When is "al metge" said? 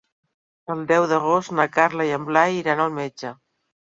2.87-3.35